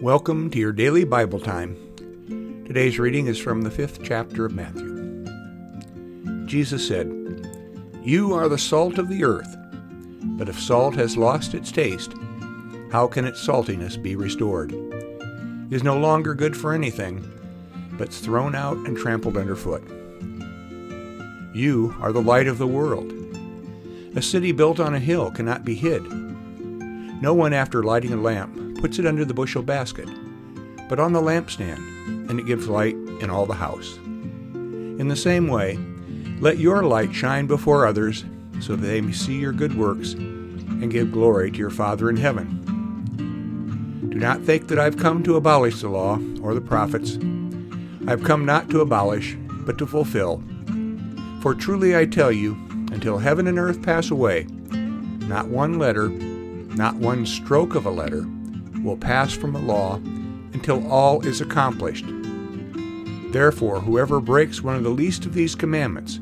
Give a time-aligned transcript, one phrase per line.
[0.00, 1.76] Welcome to your daily Bible time.
[2.68, 5.24] Today's reading is from the fifth chapter of Matthew.
[6.46, 7.08] Jesus said,
[8.04, 9.56] You are the salt of the earth,
[10.38, 12.12] but if salt has lost its taste,
[12.92, 14.70] how can its saltiness be restored?
[14.72, 17.28] It is no longer good for anything,
[17.94, 19.82] but is thrown out and trampled underfoot.
[21.52, 23.12] You are the light of the world.
[24.14, 26.04] A city built on a hill cannot be hid.
[27.20, 30.08] No one, after lighting a lamp, puts it under the bushel basket,
[30.88, 31.78] but on the lampstand,
[32.30, 33.96] and it gives light in all the house.
[33.96, 35.78] In the same way,
[36.40, 38.24] let your light shine before others,
[38.60, 42.16] so that they may see your good works and give glory to your Father in
[42.16, 42.54] heaven.
[44.10, 47.18] Do not think that I've come to abolish the law or the prophets.
[48.06, 50.42] I've come not to abolish, but to fulfill.
[51.40, 52.54] For truly I tell you,
[52.90, 58.26] until heaven and earth pass away, not one letter, not one stroke of a letter,
[58.82, 59.96] will pass from the law
[60.52, 62.06] until all is accomplished.
[63.32, 66.16] Therefore, whoever breaks one of the least of these commandments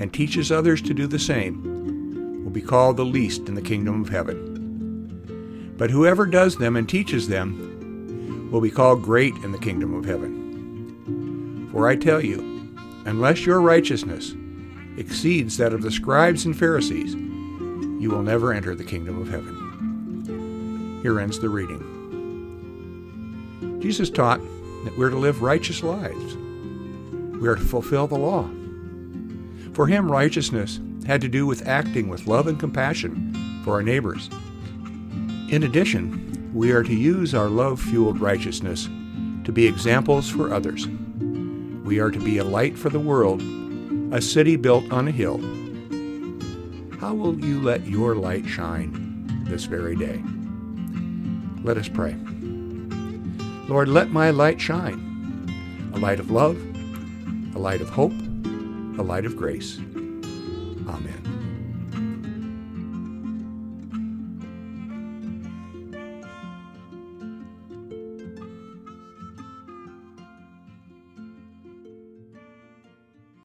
[0.00, 4.02] and teaches others to do the same will be called the least in the kingdom
[4.02, 5.74] of heaven.
[5.76, 10.04] But whoever does them and teaches them will be called great in the kingdom of
[10.04, 11.68] heaven.
[11.72, 12.38] For I tell you,
[13.06, 14.34] unless your righteousness
[14.96, 19.63] exceeds that of the scribes and Pharisees, you will never enter the kingdom of heaven.
[21.04, 21.82] Here ends the reading.
[23.82, 24.40] Jesus taught
[24.84, 26.34] that we're to live righteous lives.
[26.34, 28.48] We are to fulfill the law.
[29.74, 34.30] For him, righteousness had to do with acting with love and compassion for our neighbors.
[35.50, 38.88] In addition, we are to use our love fueled righteousness
[39.44, 40.86] to be examples for others.
[41.84, 43.42] We are to be a light for the world,
[44.10, 45.36] a city built on a hill.
[46.98, 50.22] How will you let your light shine this very day?
[51.64, 52.14] Let us pray.
[53.68, 56.58] Lord, let my light shine, a light of love,
[57.54, 59.78] a light of hope, a light of grace.
[59.78, 61.22] Amen.